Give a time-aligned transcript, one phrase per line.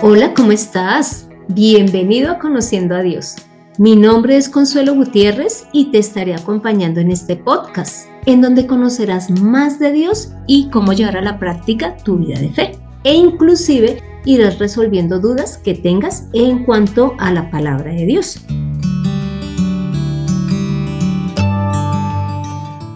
[0.00, 1.28] Hola, ¿cómo estás?
[1.48, 3.34] Bienvenido a Conociendo a Dios.
[3.78, 9.28] Mi nombre es Consuelo Gutiérrez y te estaré acompañando en este podcast, en donde conocerás
[9.28, 12.78] más de Dios y cómo llevar a la práctica tu vida de fe.
[13.02, 18.38] E inclusive irás resolviendo dudas que tengas en cuanto a la palabra de Dios.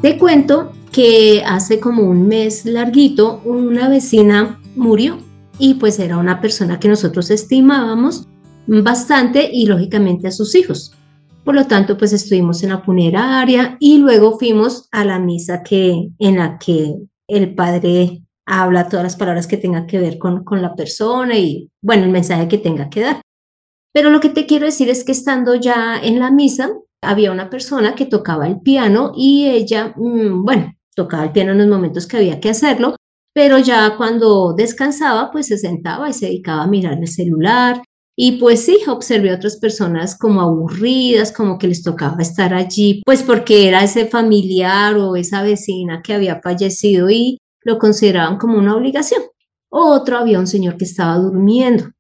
[0.02, 5.18] Te cuento que hace como un mes larguito una vecina murió
[5.62, 8.26] y pues era una persona que nosotros estimábamos
[8.66, 10.92] bastante y lógicamente a sus hijos.
[11.44, 16.08] Por lo tanto, pues estuvimos en la funeraria y luego fuimos a la misa que,
[16.18, 16.96] en la que
[17.28, 21.70] el padre habla todas las palabras que tengan que ver con, con la persona y,
[21.80, 23.20] bueno, el mensaje que tenga que dar.
[23.94, 27.50] Pero lo que te quiero decir es que estando ya en la misa, había una
[27.50, 32.08] persona que tocaba el piano y ella, mm, bueno, tocaba el piano en los momentos
[32.08, 32.96] que había que hacerlo,
[33.32, 37.82] pero ya cuando descansaba, pues se sentaba y se dedicaba a mirar el celular.
[38.14, 43.02] Y pues sí, observé a otras personas como aburridas, como que les tocaba estar allí,
[43.06, 48.58] pues porque era ese familiar o esa vecina que había fallecido y lo consideraban como
[48.58, 49.22] una obligación.
[49.70, 51.90] Otro había un señor que estaba durmiendo.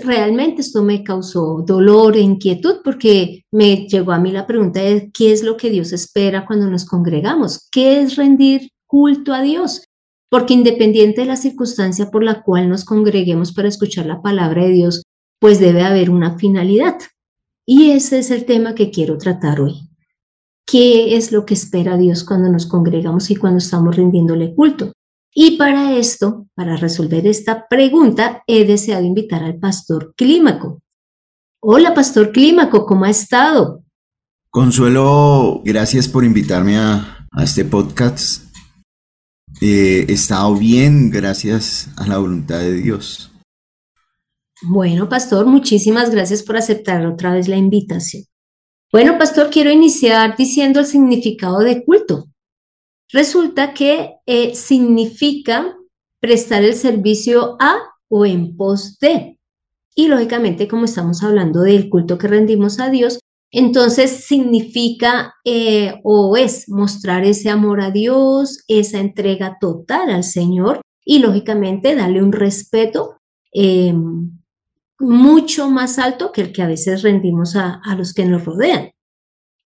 [0.00, 5.12] Realmente esto me causó dolor e inquietud porque me llegó a mí la pregunta de
[5.12, 9.84] qué es lo que Dios espera cuando nos congregamos, qué es rendir culto a Dios
[10.32, 14.70] porque independiente de la circunstancia por la cual nos congreguemos para escuchar la palabra de
[14.70, 15.02] Dios,
[15.38, 16.96] pues debe haber una finalidad.
[17.66, 19.90] Y ese es el tema que quiero tratar hoy.
[20.66, 24.94] ¿Qué es lo que espera Dios cuando nos congregamos y cuando estamos rindiéndole culto?
[25.34, 30.80] Y para esto, para resolver esta pregunta, he deseado invitar al pastor Clímaco.
[31.60, 33.84] Hola, pastor Clímaco, ¿cómo ha estado?
[34.48, 38.51] Consuelo, gracias por invitarme a, a este podcast
[39.60, 43.30] eh, he estado bien gracias a la voluntad de Dios.
[44.62, 48.24] Bueno, pastor, muchísimas gracias por aceptar otra vez la invitación.
[48.92, 52.26] Bueno, pastor, quiero iniciar diciendo el significado de culto.
[53.10, 55.76] Resulta que eh, significa
[56.20, 57.76] prestar el servicio a
[58.08, 59.38] o en pos de.
[59.94, 63.18] Y lógicamente, como estamos hablando del culto que rendimos a Dios,
[63.52, 70.80] entonces significa eh, o es mostrar ese amor a Dios, esa entrega total al Señor
[71.04, 73.18] y lógicamente darle un respeto
[73.52, 74.30] em,
[74.98, 78.90] mucho más alto que el que a veces rendimos a, a los que nos rodean.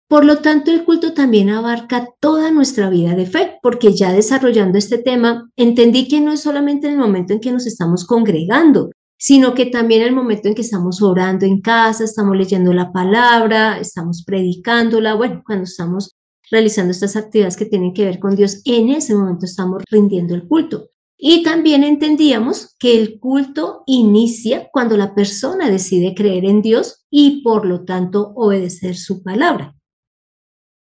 [0.08, 4.78] Por lo tanto, el culto también abarca toda nuestra vida de fe, porque ya desarrollando
[4.78, 8.90] este tema, entendí que no es solamente en el momento en que nos estamos congregando,
[9.18, 13.78] sino que también el momento en que estamos orando en casa, estamos leyendo la palabra,
[13.78, 16.16] estamos predicándola, bueno, cuando estamos
[16.50, 20.46] realizando estas actividades que tienen que ver con Dios, en ese momento estamos rindiendo el
[20.46, 20.90] culto.
[21.18, 27.42] Y también entendíamos que el culto inicia cuando la persona decide creer en Dios y
[27.42, 29.74] por lo tanto obedecer su palabra.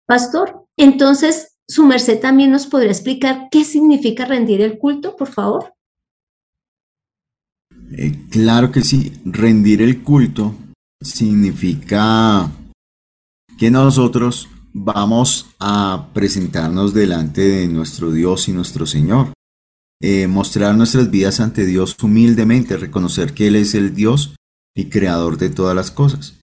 [0.05, 5.73] Pastor, entonces, su merced también nos podría explicar qué significa rendir el culto, por favor.
[7.91, 10.55] Eh, claro que sí, rendir el culto
[11.01, 12.51] significa
[13.57, 19.33] que nosotros vamos a presentarnos delante de nuestro Dios y nuestro Señor,
[20.01, 24.35] eh, mostrar nuestras vidas ante Dios humildemente, reconocer que Él es el Dios
[24.75, 26.35] y creador de todas las cosas.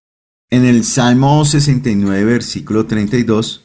[0.50, 3.65] En el Salmo 69, versículo 32,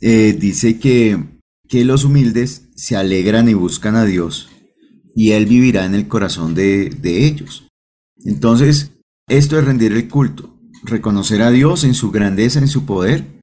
[0.00, 4.48] eh, dice que, que los humildes se alegran y buscan a Dios
[5.14, 7.68] y Él vivirá en el corazón de, ellos.
[8.24, 8.92] Entonces,
[9.28, 13.40] esto es rendir el culto, reconocer a Dios en su grandeza, en su poder,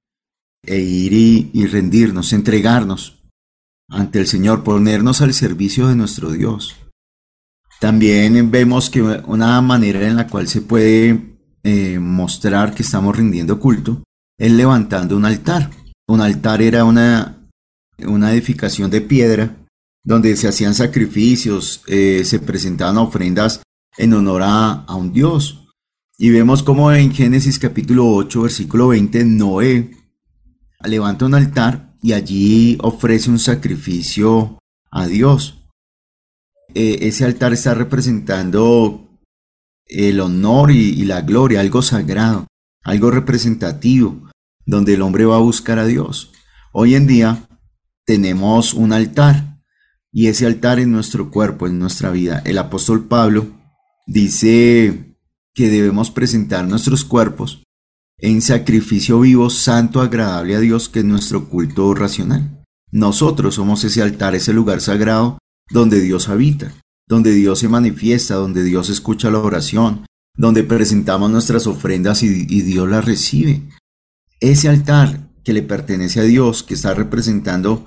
[0.64, 1.14] e ir
[1.54, 3.18] y, rendirnos, entregarnos
[3.90, 6.76] ante el Señor, ponernos al servicio de nuestro Dios.
[7.80, 13.60] También vemos que una manera en la cual se puede eh, mostrar que estamos rindiendo
[13.60, 14.04] culto
[14.38, 15.72] es levantando un altar.
[16.08, 17.48] Un altar era una,
[18.06, 19.61] una edificación de piedra
[20.04, 23.62] donde se hacían sacrificios, eh, se presentaban ofrendas
[23.98, 25.68] en honor a, un Dios.
[26.18, 29.92] Y vemos como en Génesis capítulo 8, versículo 20, Noé
[30.84, 34.60] levanta un altar y allí ofrece un sacrificio
[34.90, 35.58] a Dios.
[36.74, 39.20] Eh, ese altar está representando
[39.86, 42.48] el honor y, la gloria, algo sagrado,
[42.84, 44.30] algo representativo,
[44.66, 46.32] donde el hombre va a buscar a Dios.
[46.72, 47.48] Hoy en día
[48.06, 49.51] tenemos un altar
[50.12, 52.42] y ese altar en nuestro cuerpo, en nuestra vida.
[52.46, 53.48] El apóstol Pablo
[54.08, 55.16] dice
[55.54, 57.64] que debemos presentar nuestros cuerpos
[58.18, 62.64] en sacrificio vivo, santo, agradable a Dios, que es nuestro culto racional.
[62.92, 65.40] Nosotros somos ese altar, ese lugar sagrado
[65.72, 66.74] donde Dios habita,
[67.08, 70.06] donde Dios se manifiesta, donde Dios escucha la oración,
[70.36, 73.64] donde presentamos nuestras ofrendas y, Dios las recibe.
[74.40, 77.86] Ese altar que le pertenece a Dios, que está representando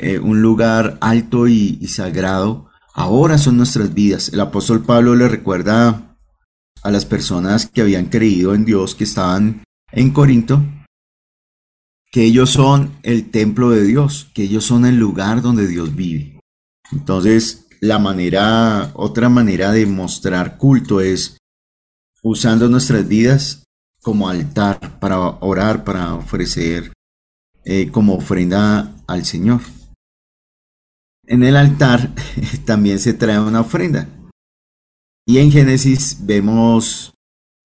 [0.00, 4.30] eh, un lugar alto y, sagrado, ahora son nuestras vidas.
[4.32, 6.16] El apóstol Pablo le recuerda
[6.82, 10.62] a las personas que habían creído en Dios, que estaban en Corinto,
[12.10, 16.40] que ellos son el templo de Dios, que ellos son el lugar donde Dios vive.
[16.92, 21.36] Entonces, la manera, otra manera de mostrar culto es
[22.22, 23.64] usando nuestras vidas
[24.02, 26.92] como altar para orar, para ofrecer
[27.64, 29.60] eh, como ofrenda al Señor.
[31.30, 32.14] En el altar
[32.64, 34.08] también se trae una ofrenda.
[35.26, 37.12] Y en Génesis vemos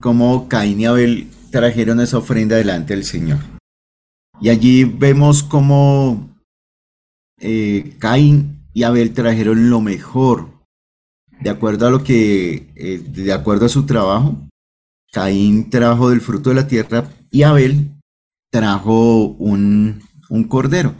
[0.01, 3.39] cómo Caín y Abel trajeron esa ofrenda delante del Señor.
[4.41, 6.35] Y allí vemos cómo
[7.39, 10.49] eh, Caín y Abel trajeron lo mejor,
[11.39, 14.37] de acuerdo a lo que, eh, de acuerdo a su trabajo.
[15.13, 17.93] Caín trajo del fruto de la tierra y Abel
[18.51, 20.95] trajo un, un cordero.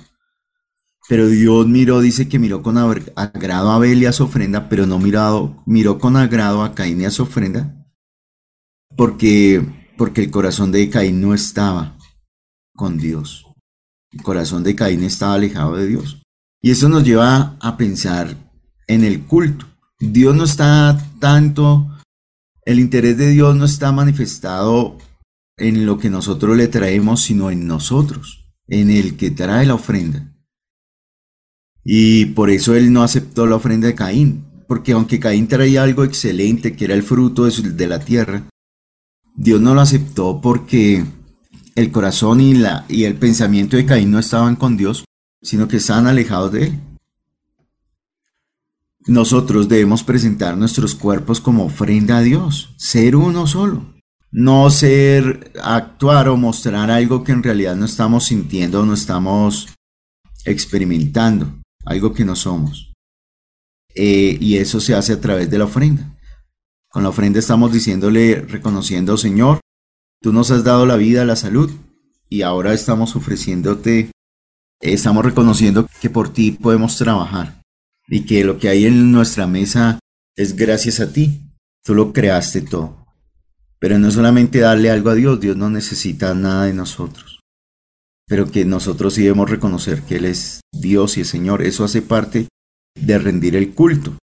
[1.10, 4.86] Pero Dios miró, dice que miró con agrado a Abel y a su ofrenda, pero
[4.86, 7.76] no mirado, miró con agrado a Caín y a su ofrenda,
[8.96, 9.66] porque,
[9.98, 11.98] porque el corazón de Caín no estaba
[12.74, 13.46] con Dios.
[14.12, 16.22] El corazón de Caín estaba alejado de Dios.
[16.62, 18.38] Y eso nos lleva a pensar
[18.88, 19.66] en el culto.
[20.00, 21.90] Dios no está tanto,
[22.66, 24.98] el interés de Dios no está manifestado
[25.58, 30.33] en lo que nosotros le traemos, sino en nosotros, en el que trae la ofrenda.
[31.84, 36.04] Y por eso él no aceptó la ofrenda de Caín, porque aunque Caín traía algo
[36.04, 38.44] excelente, que era el fruto de, la tierra,
[39.36, 41.06] Dios no lo aceptó porque
[41.76, 45.04] el corazón y, la, y el pensamiento de Caín no estaban con Dios,
[45.42, 46.80] sino que estaban alejados de él.
[49.06, 53.94] Nosotros debemos presentar nuestros cuerpos como ofrenda a Dios, ser uno solo,
[54.32, 59.68] no ser, actuar o mostrar algo que en realidad no estamos sintiendo o no estamos
[60.46, 62.94] experimentando algo que no somos.
[63.96, 66.18] Eh, y eso se hace a través de la ofrenda.
[66.90, 69.60] Con la ofrenda estamos diciéndole, reconociendo, Señor,
[70.22, 71.72] tú nos has dado la vida, la salud,
[72.30, 74.12] y ahora estamos ofreciéndote,
[74.80, 77.62] estamos reconociendo que por ti podemos trabajar
[78.08, 80.00] y que lo que hay en nuestra mesa
[80.36, 81.42] es gracias a ti.
[81.84, 83.06] Tú lo creaste todo.
[83.80, 87.33] Pero no solamente darle algo a Dios, Dios no necesita nada de nosotros
[88.34, 91.62] pero que nosotros sí debemos reconocer que Él es Dios y el Señor.
[91.62, 92.48] Eso hace parte
[93.00, 94.18] de rendir el culto.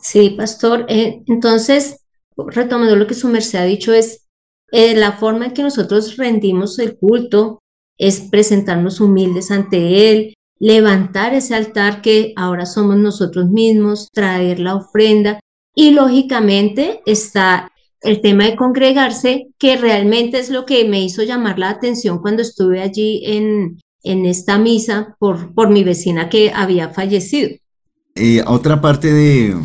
[0.00, 0.86] Sí, pastor.
[0.88, 2.06] Eh, entonces,
[2.36, 4.28] retomando lo que su merced ha dicho, es
[4.70, 7.58] eh, la forma en que nosotros rendimos el culto
[7.98, 14.76] es presentarnos humildes ante Él, levantar ese altar que ahora somos nosotros mismos, traer la
[14.76, 15.40] ofrenda
[15.74, 17.72] y lógicamente está
[18.02, 22.42] el tema de congregarse, que realmente es lo que me hizo llamar la atención cuando
[22.42, 27.50] estuve allí en, en esta misa por, por mi vecina que había fallecido.
[28.46, 29.56] Otra parte de,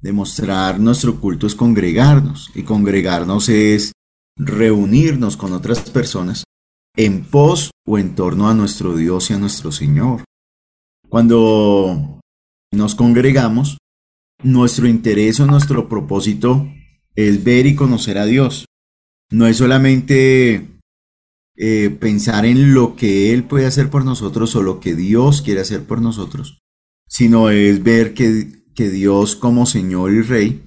[0.00, 3.92] de mostrar nuestro culto es congregarnos, y congregarnos es
[4.36, 6.44] reunirnos con otras personas
[6.96, 10.24] en pos o en torno a nuestro Dios y a nuestro Señor.
[11.08, 12.20] Cuando
[12.72, 13.78] nos congregamos,
[14.42, 16.66] nuestro interés o nuestro propósito
[17.28, 18.66] es ver y conocer a Dios.
[19.30, 20.66] No es solamente
[21.56, 25.60] eh, pensar en lo que Él puede hacer por nosotros o lo que Dios quiere
[25.60, 26.58] hacer por nosotros,
[27.06, 30.64] sino es ver que, que Dios como Señor y Rey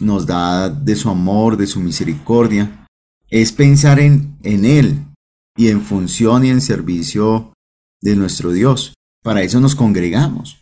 [0.00, 2.86] nos da de su amor, de su misericordia.
[3.28, 5.04] Es pensar en, en Él
[5.56, 7.52] y en función y en servicio
[8.02, 8.94] de nuestro Dios.
[9.22, 10.60] Para eso nos congregamos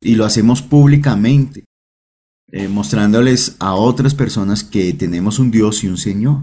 [0.00, 1.64] y lo hacemos públicamente.
[2.52, 6.42] Eh, mostrándoles a otras personas que tenemos un Dios y un Señor.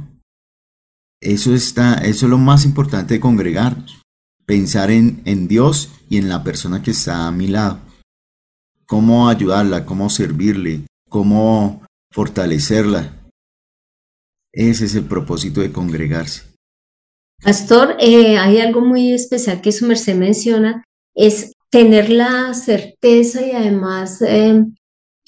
[1.22, 4.02] Eso, está, eso es lo más importante de congregarnos,
[4.46, 7.80] pensar en, en Dios y en la persona que está a mi lado.
[8.88, 13.14] Cómo ayudarla, cómo servirle, cómo fortalecerla.
[14.52, 16.44] Ese es el propósito de congregarse.
[17.44, 20.84] Pastor, eh, hay algo muy especial que su merced menciona,
[21.16, 24.66] es tener la certeza y además eh,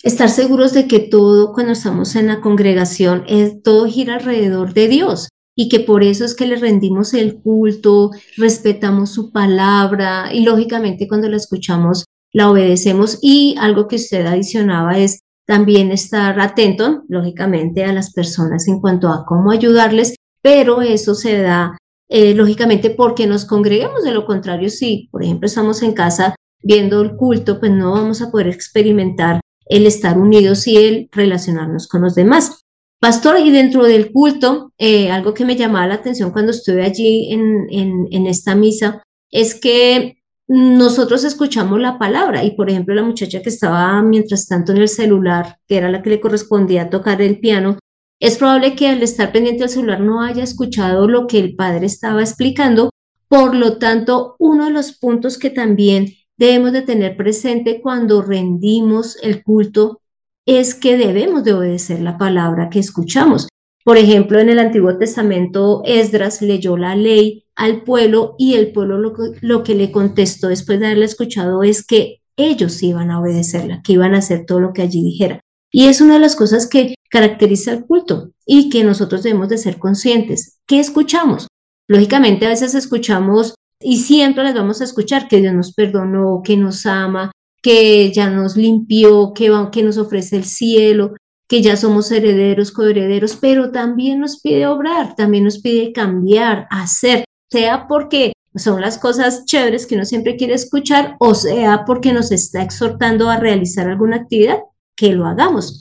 [0.03, 4.88] estar seguros de que todo cuando estamos en la congregación, es, todo gira alrededor de
[4.89, 10.43] Dios y que por eso es que le rendimos el culto, respetamos su palabra y
[10.43, 17.03] lógicamente cuando la escuchamos la obedecemos y algo que usted adicionaba es también estar atento,
[17.07, 21.77] lógicamente, a las personas en cuanto a cómo ayudarles, pero eso se da,
[22.10, 24.03] eh, lógicamente, porque nos congregamos.
[24.03, 28.22] De lo contrario, si, por ejemplo, estamos en casa viendo el culto, pues no vamos
[28.22, 32.63] a poder experimentar el estar unidos y el relacionarnos con los demás.
[33.00, 37.32] Pastor, y dentro del culto, eh, algo que me llamaba la atención cuando estuve allí
[37.32, 40.17] en, en, en esta misa es que
[40.48, 44.89] nosotros escuchamos la palabra y por ejemplo la muchacha que estaba mientras tanto en el
[44.89, 47.77] celular, que era la que le correspondía tocar el piano,
[48.20, 51.88] es probable que al estar pendiente del celular no haya escuchado lo que el padre
[51.88, 52.89] estaba explicando.
[53.27, 59.17] Por lo tanto, uno de los puntos que también debemos de tener presente cuando rendimos
[59.21, 60.01] el culto
[60.45, 63.47] es que debemos de obedecer la palabra que escuchamos.
[63.83, 68.97] Por ejemplo, en el Antiguo Testamento, Esdras leyó la ley al pueblo y el pueblo
[68.97, 73.81] lo, lo, que le contestó después de haberla escuchado es que ellos iban a obedecerla,
[73.83, 75.39] que iban a hacer todo lo que allí dijera.
[75.71, 79.57] Y es una de las cosas que caracteriza el culto y que nosotros debemos de
[79.57, 80.59] ser conscientes.
[80.65, 81.47] ¿Qué escuchamos?
[81.87, 86.57] Lógicamente a veces escuchamos y siempre les vamos a escuchar que Dios nos perdonó, que
[86.57, 91.15] nos ama, que ya nos limpió, que, que nos ofrece el cielo,
[91.47, 97.25] que ya somos herederos, coherederos, pero también nos pide obrar, también nos pide cambiar, hacer,
[97.49, 102.31] sea porque son las cosas chéveres que uno siempre quiere escuchar o sea porque nos
[102.31, 104.59] está exhortando a realizar alguna actividad,
[104.95, 105.79] que lo hagamos.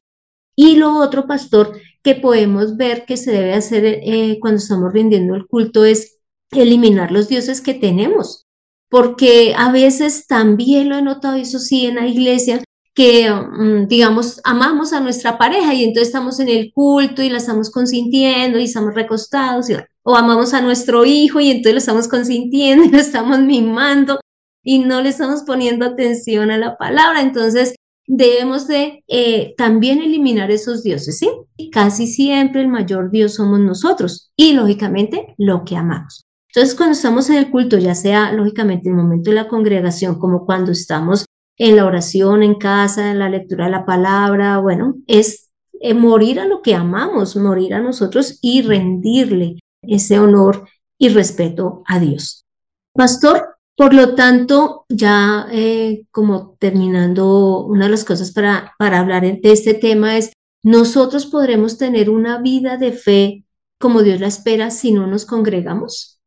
[0.56, 5.34] Y lo otro, pastor, que podemos ver que se debe hacer eh, cuando estamos rindiendo
[5.34, 6.18] el culto es
[6.60, 8.46] eliminar los dioses que tenemos
[8.92, 12.62] porque a veces también lo he notado, eso sí, en la iglesia,
[12.94, 17.38] que, mm, digamos, amamos a nuestra pareja y entonces estamos en el culto y la
[17.38, 19.68] estamos consintiendo y estamos recostados,
[20.02, 24.20] o amamos a nuestro hijo y entonces lo estamos consintiendo y lo estamos mimando
[24.62, 27.22] y no le estamos poniendo atención a la palabra.
[27.22, 27.74] Entonces,
[28.06, 31.30] debemos de eh, también eliminar esos dioses, ¿sí?
[31.72, 36.26] Casi siempre el mayor Dios somos nosotros y, lógicamente, lo que amamos.
[36.54, 40.18] Entonces, cuando estamos en el culto, ya sea lógicamente en el momento de la congregación,
[40.18, 41.24] como cuando estamos
[41.56, 46.40] en la oración, en casa, en la lectura de la palabra, bueno, es eh, morir
[46.40, 50.68] a lo que amamos, morir a nosotros y rendirle ese honor
[50.98, 52.44] y respeto a Dios.
[52.92, 59.22] Pastor, por lo tanto, ya eh, como terminando, una de las cosas para, para hablar
[59.22, 60.32] de este tema es,
[60.62, 63.44] nosotros podremos tener una vida de fe
[63.80, 66.21] como Dios la espera si no nos congregamos.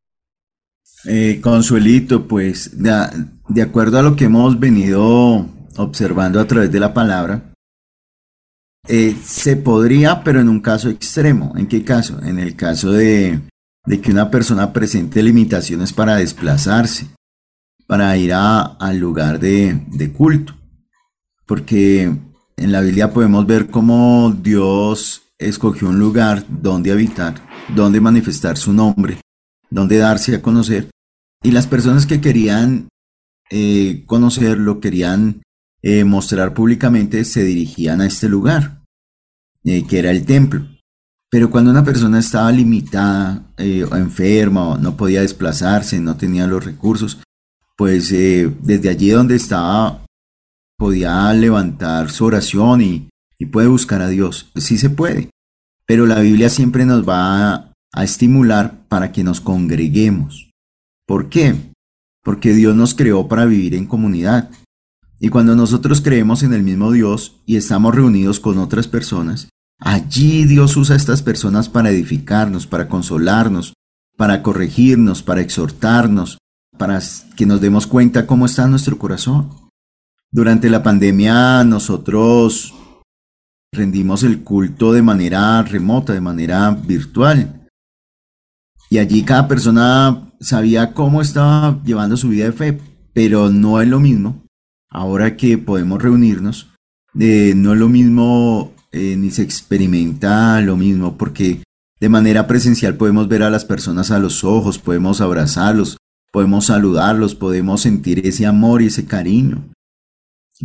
[1.04, 5.48] Eh, Consuelito, pues de, acuerdo a lo que hemos venido
[5.78, 7.52] observando a través de la palabra,
[8.88, 11.54] eh, se podría, pero en un caso extremo.
[11.58, 12.22] ¿En qué caso?
[12.24, 13.42] En el caso de,
[14.02, 17.08] que una persona presente limitaciones para desplazarse,
[17.88, 20.56] para ir al lugar de, de culto.
[21.46, 22.04] Porque
[22.58, 27.36] en la Biblia podemos ver cómo Dios escogió un lugar donde habitar,
[27.76, 29.20] donde manifestar su nombre,
[29.76, 30.90] donde darse a conocer,
[31.44, 32.88] y las personas que querían
[33.52, 35.44] eh, conocerlo, querían
[35.84, 38.82] eh, mostrar públicamente, se dirigían a este lugar,
[39.66, 40.66] eh, que era el templo.
[41.30, 46.64] Pero cuando una persona estaba limitada, o enferma, o no podía desplazarse, no tenía los
[46.64, 47.22] recursos,
[47.76, 50.06] pues desde allí donde estaba
[50.78, 54.50] podía levantar su oración y, y puede buscar a Dios.
[54.56, 55.30] Sí se puede,
[55.86, 60.52] pero la Biblia siempre nos va a estimular para que nos congreguemos.
[61.08, 61.56] ¿Por qué?
[62.24, 64.52] Porque Dios nos creó para vivir en comunidad.
[65.20, 69.48] Y cuando nosotros creemos en el mismo Dios y estamos reunidos con otras personas,
[69.80, 73.74] allí Dios usa a estas personas para edificarnos, para consolarnos,
[74.18, 76.38] para corregirnos, para exhortarnos,
[76.78, 77.00] para
[77.38, 79.50] que nos demos cuenta cómo está nuestro corazón.
[80.32, 82.74] Durante la pandemia nosotros
[83.72, 87.65] rendimos el culto de manera remota, de manera virtual.
[88.96, 92.80] Y allí cada persona sabía cómo estaba llevando su vida de fe,
[93.12, 94.46] pero no es lo mismo.
[94.90, 96.70] Ahora que podemos reunirnos,
[97.20, 101.62] eh, no es lo mismo eh, ni se experimenta lo mismo, porque
[102.00, 105.98] de manera presencial podemos ver a las personas a los ojos, podemos abrazarlos,
[106.32, 109.74] podemos saludarlos, podemos sentir ese amor y ese cariño.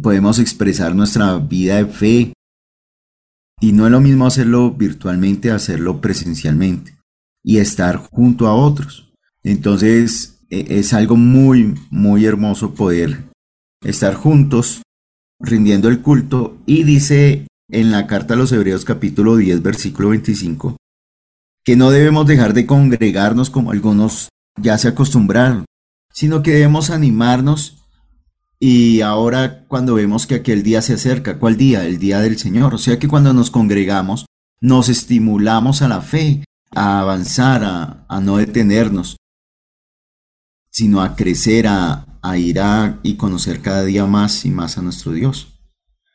[0.00, 2.32] Podemos expresar nuestra vida de fe.
[3.60, 6.99] Y no es lo mismo hacerlo virtualmente, hacerlo presencialmente
[7.42, 9.12] y estar junto a otros.
[9.42, 13.24] Entonces e, es algo muy, muy hermoso poder
[13.82, 14.82] estar juntos
[15.40, 20.76] rindiendo el culto y dice en la carta a los Hebreos capítulo 10 versículo 25
[21.64, 24.28] que no debemos dejar de congregarnos como algunos
[24.60, 25.64] ya se acostumbraron,
[26.12, 27.78] sino que debemos animarnos
[28.58, 31.86] y ahora cuando vemos que aquel día se acerca, ¿cuál día?
[31.86, 32.74] El día del Señor.
[32.74, 34.26] O sea que cuando nos congregamos
[34.60, 37.62] nos estimulamos a la fe, a avanzar,
[38.08, 39.16] a, no detenernos,
[40.70, 44.82] sino a crecer, a, a ir a y conocer cada día más y más a
[44.82, 45.48] nuestro Dios.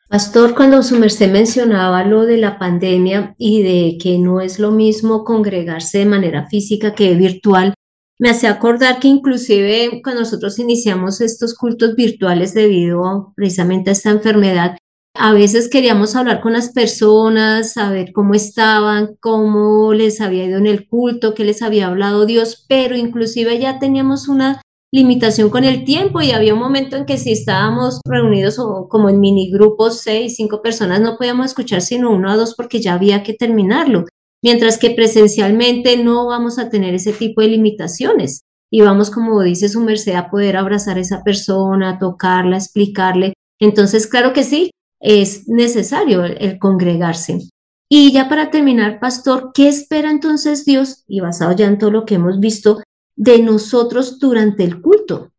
[0.07, 4.71] Pastor, cuando su merced mencionaba lo de la pandemia y de que no es lo
[4.71, 7.74] mismo congregarse de manera física que virtual,
[8.17, 14.12] me hace acordar que inclusive cuando nosotros iniciamos estos cultos virtuales debido precisamente a esta
[14.12, 14.77] enfermedad,
[15.17, 20.67] a veces queríamos hablar con las personas, saber cómo estaban, cómo les había ido en
[20.67, 25.84] el culto, qué les había hablado Dios, pero inclusive ya teníamos una limitación con el
[25.86, 30.01] tiempo y había un momento en que si estábamos reunidos o como en mini grupos,
[30.01, 34.05] seis, cinco personas, no podíamos escuchar sino uno o dos porque ya había que terminarlo.
[34.43, 39.69] Mientras que presencialmente no vamos a tener ese tipo de limitaciones y vamos, como dice
[39.69, 43.34] su merced, a poder abrazar a esa persona, tocarla, explicarle.
[43.60, 44.72] Entonces, claro que sí,
[45.05, 47.47] es necesario el, congregarse.
[47.88, 51.03] Y ya para terminar, pastor, ¿qué espera entonces Dios?
[51.07, 52.81] Y basado ya en todo lo que hemos visto,
[53.15, 55.31] de nosotros durante el culto?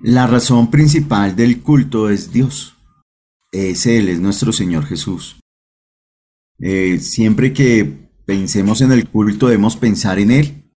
[0.00, 2.76] La razón principal del culto es Dios.
[3.50, 5.40] Es Él, es nuestro Señor Jesús.
[6.58, 10.70] Eh, siempre que pensemos en el culto debemos pensar en Él,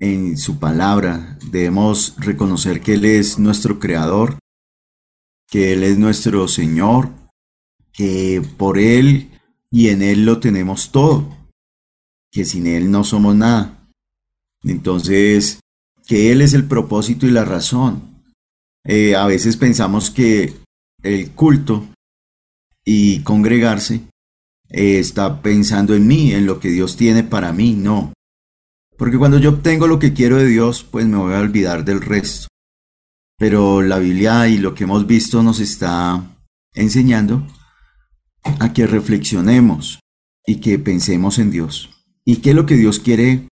[0.00, 1.38] en su palabra.
[1.52, 4.38] Debemos reconocer que Él es nuestro Creador,
[5.48, 7.10] que Él es nuestro Señor,
[7.92, 9.30] que por Él
[9.70, 11.36] y en Él lo tenemos todo,
[12.30, 13.88] que sin Él no somos nada.
[14.62, 15.60] Entonces,
[16.06, 18.22] que Él es el propósito y la razón.
[18.84, 20.54] Eh, a veces pensamos que
[21.02, 21.88] el culto
[22.84, 24.02] y congregarse
[24.68, 28.12] eh, está pensando en mí, en lo que Dios tiene para mí, no.
[28.96, 32.00] Porque cuando yo obtengo lo que quiero de Dios, pues me voy a olvidar del
[32.00, 32.48] resto.
[33.38, 36.24] Pero la Biblia y lo que hemos visto nos está
[36.72, 37.46] enseñando
[38.42, 40.00] a que reflexionemos
[40.46, 41.90] y que pensemos en Dios.
[42.24, 43.48] ¿Y qué es lo que Dios quiere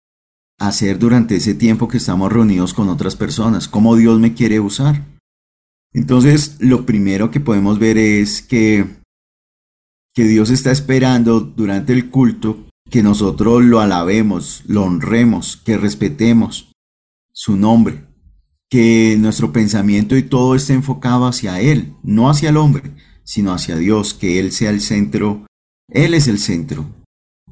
[0.59, 5.05] hacer durante ese tiempo que estamos reunidos con otras personas, cómo Dios me quiere usar.
[5.93, 8.85] Entonces, lo primero que podemos ver es que,
[10.13, 16.71] que Dios está esperando durante el culto que nosotros lo alabemos, lo honremos, que respetemos
[17.31, 18.05] su nombre,
[18.69, 22.91] que nuestro pensamiento y todo esté enfocado hacia Él, no hacia el hombre,
[23.23, 25.47] sino hacia Dios, que Él sea el centro,
[25.87, 26.85] Él es el centro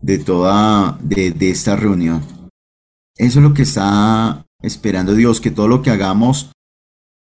[0.01, 2.23] de toda, de, esta reunión.
[3.15, 6.51] Eso es lo que está esperando Dios, que todo lo que hagamos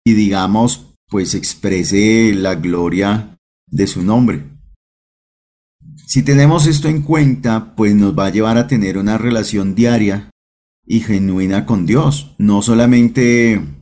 [0.04, 3.36] y digamos, pues exprese la gloria
[3.70, 4.44] de su nombre.
[6.06, 10.30] Si tenemos esto en cuenta, pues nos va a llevar a tener una relación diaria
[10.86, 12.34] y genuina con Dios.
[12.38, 13.81] No solamente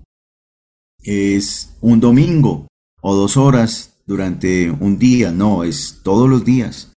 [1.02, 2.66] es un domingo
[3.00, 6.92] o dos horas durante un día, no, es todos los días.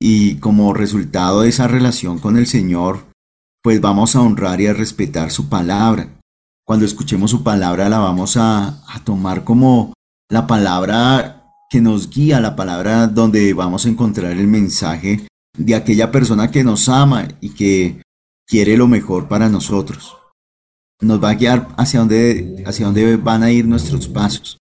[0.00, 3.06] Y como resultado de esa relación con el Señor,
[3.62, 6.18] pues vamos a honrar y a respetar su palabra.
[6.66, 9.92] Cuando escuchemos su palabra la vamos a, tomar como
[10.30, 16.10] la palabra que nos guía, la palabra donde vamos a encontrar el mensaje de aquella
[16.10, 18.02] persona que nos ama y que
[18.46, 20.19] quiere lo mejor para nosotros.
[21.00, 24.58] Nos va a guiar hacia dónde, hacia dónde van a ir nuestros pasos.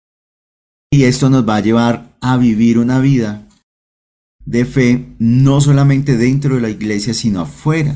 [0.91, 3.47] Y esto nos va a llevar a vivir una vida
[4.45, 7.95] de fe, no solamente dentro de la iglesia, sino afuera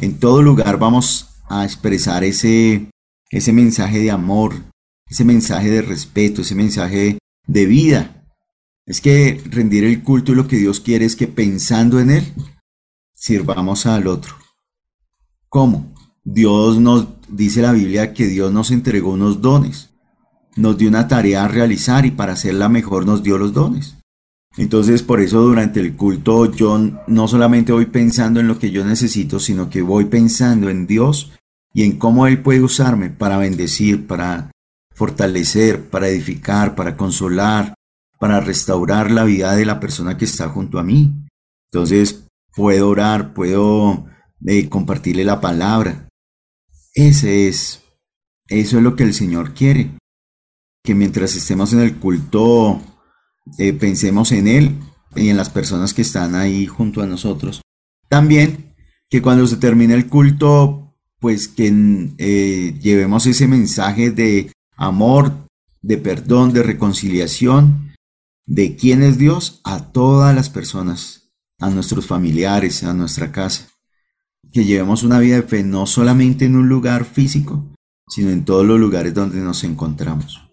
[0.00, 2.90] en todo lugar vamos a expresar ese,
[3.28, 4.54] ese mensaje de amor,
[5.06, 8.24] ese mensaje de respeto, ese mensaje de vida.
[8.86, 12.32] Es que rendir el culto y lo que Dios quiere es que pensando en Él,
[13.12, 14.36] sirvamos al otro.
[15.48, 15.92] ¿Cómo?
[16.24, 19.90] Dios nos dice la Biblia que Dios nos entregó unos dones,
[20.56, 23.96] nos dio una tarea a realizar y para hacerla mejor nos dio los dones.
[24.56, 28.84] Entonces, por eso durante el culto yo no solamente voy pensando en lo que yo
[28.84, 31.32] necesito, sino que voy pensando en Dios
[31.72, 34.50] y en cómo Él puede usarme para bendecir, para
[34.92, 37.74] fortalecer, para edificar, para consolar,
[38.18, 41.14] para restaurar la vida de la persona que está junto a mí.
[41.72, 44.04] Entonces, puedo orar, puedo
[44.44, 46.09] eh, compartirle la palabra.
[46.94, 47.82] Ese es,
[48.48, 49.90] eso es lo que el Señor quiere.
[50.82, 52.80] Que mientras estemos en el culto
[53.58, 54.76] eh, pensemos en Él
[55.14, 57.62] y en las personas que están ahí junto a nosotros.
[58.08, 58.74] También
[59.08, 65.46] que cuando se termine el culto, pues que eh, llevemos ese mensaje de amor,
[65.82, 67.94] de perdón, de reconciliación,
[68.46, 73.68] de quién es Dios a todas las personas, a nuestros familiares, a nuestra casa.
[74.52, 77.64] Que llevemos una vida de fe no solamente en un lugar físico,
[78.08, 80.50] sino en todos los lugares donde nos encontramos.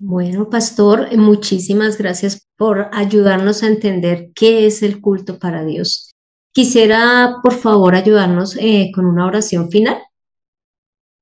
[0.00, 6.10] Bueno, pastor, muchísimas gracias por ayudarnos a entender qué es el culto para Dios.
[6.52, 9.98] Quisiera, por favor, ayudarnos eh, con una oración final.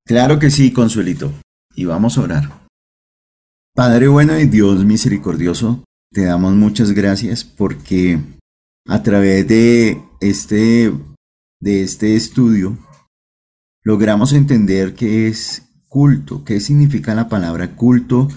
[0.05, 1.31] Claro que sí, Consuelito.
[1.75, 2.61] Y vamos a orar.
[3.73, 8.19] Padre bueno y Dios misericordioso, te damos muchas gracias porque
[8.87, 10.91] a través de este,
[11.61, 12.77] de este estudio
[13.83, 18.27] logramos entender qué es culto, qué significa la palabra culto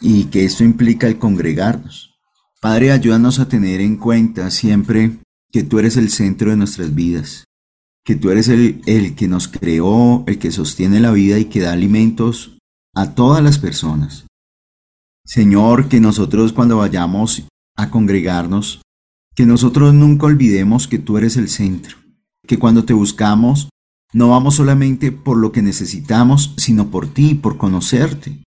[0.00, 2.14] y que esto implica el congregarnos.
[2.60, 5.18] Padre, ayúdanos a tener en cuenta siempre
[5.52, 7.44] que tú eres el centro de nuestras vidas,
[8.04, 11.60] que tú eres el, el que nos creó, el que sostiene la vida y que
[11.60, 12.58] da alimentos
[12.94, 14.26] a todas las personas.
[15.24, 18.80] Señor, que nosotros cuando vayamos a congregarnos,
[19.34, 21.98] que nosotros nunca olvidemos que tú eres el centro,
[22.46, 23.68] que cuando te buscamos,
[24.12, 28.42] no vamos solamente por lo que necesitamos, sino por ti, por conocerte.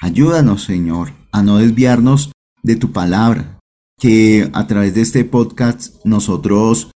[0.00, 3.58] Ayúdanos, Señor, a no desviarnos de tu palabra,
[3.98, 6.90] que a través de este podcast nosotros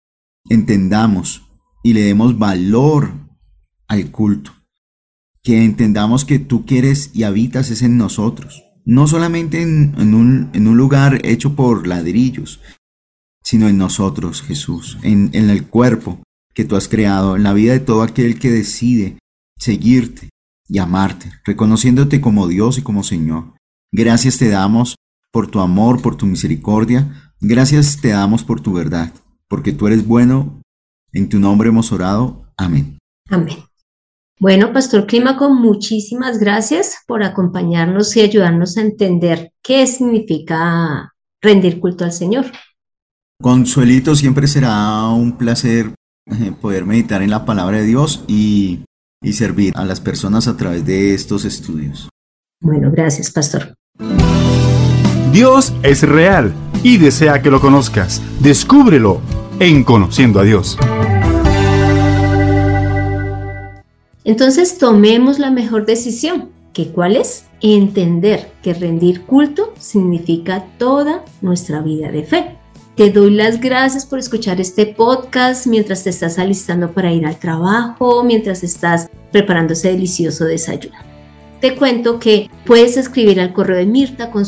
[0.49, 1.43] entendamos
[1.83, 3.13] y le demos valor
[3.87, 4.51] al culto,
[5.43, 11.21] que entendamos que tú quieres y habitas es en nosotros no solamente en, un, lugar
[11.23, 12.59] hecho por ladrillos,
[13.43, 16.21] sino en nosotros, Jesús, en, el cuerpo
[16.53, 19.17] que tú has creado, en la vida de todo aquel que decide
[19.57, 20.29] seguirte
[20.67, 23.53] y amarte, reconociéndote como Dios y como Señor.
[23.91, 24.95] Gracias te damos
[25.31, 27.33] por tu amor, por tu misericordia.
[27.39, 29.13] Gracias te damos por tu verdad,
[29.47, 30.61] porque tú eres bueno.
[31.13, 32.45] En tu nombre hemos orado.
[32.57, 32.97] Amén.
[33.29, 33.57] Amén.
[34.39, 42.05] Bueno, Pastor Clímaco, muchísimas gracias por acompañarnos y ayudarnos a entender qué significa rendir culto
[42.05, 42.45] al Señor.
[43.39, 45.93] Consuelito, siempre será un placer
[46.61, 48.85] poder meditar en la palabra de Dios y,
[49.21, 52.09] y servir a las personas a través de estos estudios.
[52.61, 53.73] Bueno, gracias, Pastor.
[55.31, 56.53] Dios es real
[56.83, 58.21] y desea que lo conozcas.
[58.39, 59.21] Descúbrelo
[59.59, 60.77] en Conociendo a Dios.
[64.23, 71.81] Entonces tomemos la mejor decisión, que cuál es entender que rendir culto significa toda nuestra
[71.81, 72.57] vida de fe.
[73.01, 77.35] Te doy las gracias por escuchar este podcast mientras te estás alistando para ir al
[77.39, 80.97] trabajo, mientras estás preparando ese delicioso desayuno.
[81.61, 84.43] Te cuento que puedes escribir al correo de mirta con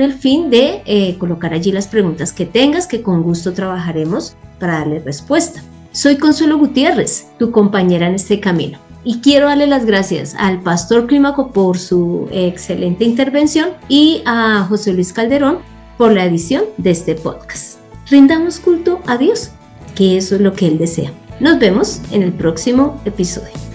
[0.00, 4.74] el fin de eh, colocar allí las preguntas que tengas que con gusto trabajaremos para
[4.74, 5.60] darle respuesta.
[5.90, 11.08] Soy Consuelo Gutiérrez, tu compañera en este camino, y quiero darle las gracias al pastor
[11.08, 15.58] Clímaco por su excelente intervención y a José Luis Calderón
[16.00, 17.78] por la edición de este podcast.
[18.08, 19.50] Rindamos culto a Dios,
[19.94, 21.12] que eso es lo que Él desea.
[21.40, 23.69] Nos vemos en el próximo episodio.